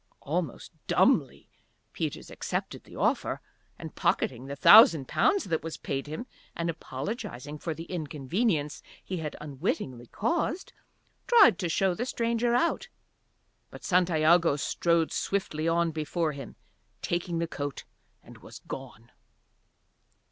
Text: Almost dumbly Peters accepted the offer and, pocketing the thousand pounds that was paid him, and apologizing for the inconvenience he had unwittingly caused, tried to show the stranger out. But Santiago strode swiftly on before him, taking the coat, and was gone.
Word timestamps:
Almost 0.21 0.71
dumbly 0.87 1.47
Peters 1.93 2.31
accepted 2.31 2.85
the 2.85 2.95
offer 2.95 3.39
and, 3.77 3.93
pocketing 3.93 4.47
the 4.47 4.55
thousand 4.55 5.07
pounds 5.07 5.43
that 5.43 5.61
was 5.61 5.77
paid 5.77 6.07
him, 6.07 6.25
and 6.55 6.71
apologizing 6.71 7.59
for 7.59 7.75
the 7.75 7.83
inconvenience 7.83 8.81
he 9.03 9.17
had 9.17 9.35
unwittingly 9.39 10.07
caused, 10.07 10.73
tried 11.27 11.59
to 11.59 11.69
show 11.69 11.93
the 11.93 12.07
stranger 12.07 12.55
out. 12.55 12.89
But 13.69 13.83
Santiago 13.83 14.55
strode 14.55 15.11
swiftly 15.11 15.67
on 15.67 15.91
before 15.91 16.31
him, 16.31 16.55
taking 17.03 17.37
the 17.37 17.45
coat, 17.45 17.83
and 18.23 18.39
was 18.39 18.57
gone. 18.57 19.11